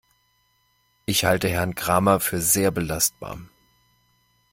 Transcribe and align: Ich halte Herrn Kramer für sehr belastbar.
Ich 1.05 1.25
halte 1.25 1.47
Herrn 1.47 1.75
Kramer 1.75 2.19
für 2.19 2.41
sehr 2.41 2.71
belastbar. 2.71 3.37